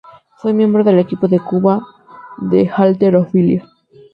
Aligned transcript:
Fue 0.37 0.51
miembro 0.51 0.83
del 0.83 0.97
equipo 0.97 1.27
de 1.27 1.39
Cuba 1.39 1.85
de 2.39 2.67
halterofilia. 2.67 3.69